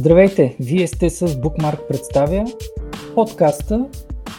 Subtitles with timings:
[0.00, 0.56] Здравейте!
[0.60, 2.44] Вие сте с Bookmark представя
[3.14, 3.86] подкаста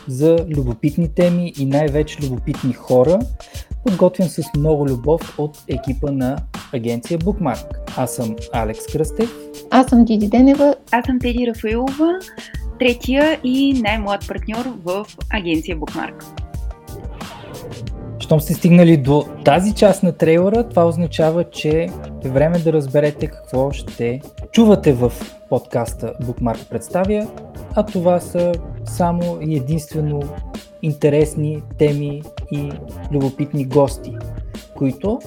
[0.07, 3.19] за любопитни теми и най-вече любопитни хора,
[3.85, 6.37] подготвен с много любов от екипа на
[6.73, 7.65] агенция Bookmark.
[7.97, 9.29] Аз съм Алекс Кръстев.
[9.71, 10.75] Аз съм Диди Денева.
[10.91, 12.19] Аз съм Теди Рафаилова,
[12.79, 16.23] третия и най-млад партньор в агенция Bookmark.
[18.19, 21.87] Щом сте стигнали до тази част на трейлера, това означава, че
[22.23, 24.21] е време да разберете какво ще
[24.51, 25.11] чувате в
[25.49, 27.27] подкаста Bookmark представя,
[27.75, 28.51] а това са
[28.85, 30.21] само и единствено
[30.81, 32.71] интересни теми и
[33.11, 34.15] любопитни гости,
[34.77, 35.19] които,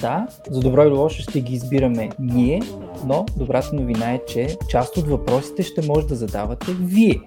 [0.00, 2.62] да, за добро или лошо ще ги избираме ние,
[3.04, 7.20] но добрата новина е, че част от въпросите ще може да задавате вие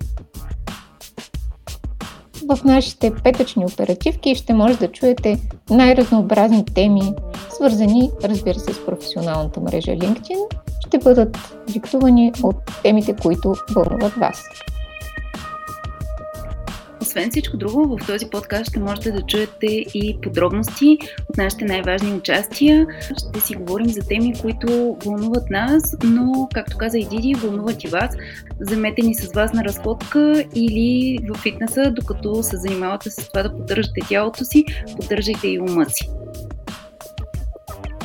[2.49, 7.13] в нашите петъчни оперативки ще може да чуете най-разнообразни теми,
[7.55, 10.39] свързани, разбира се, с професионалната мрежа LinkedIn.
[10.87, 14.43] Ще бъдат диктувани от темите, които вълнуват вас.
[17.12, 20.98] Освен всичко друго, в този подкаст ще можете да чуете и подробности
[21.29, 22.87] от нашите най-важни участия.
[23.17, 27.87] Ще си говорим за теми, които вълнуват нас, но, както каза и Диди, вълнуват и
[27.87, 28.15] вас.
[28.59, 33.57] Вземете ни с вас на разходка или в фитнеса, докато се занимавате с това да
[33.57, 36.09] поддържате тялото си, поддържайте и ума си.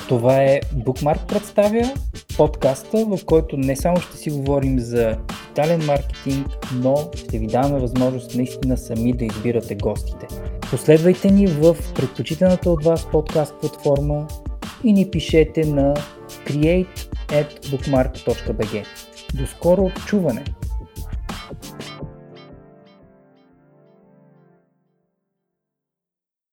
[0.09, 1.95] Това е Bookmark представя
[2.37, 5.17] подкаста, в който не само ще си говорим за
[5.57, 10.27] дигитален маркетинг, но ще ви даваме възможност наистина сами да избирате гостите.
[10.71, 14.29] Последвайте ни в предпочитаната от вас подкаст платформа
[14.84, 15.95] и ни пишете на
[16.47, 18.84] create.bookmark.bg.
[19.34, 20.45] До скоро чуване!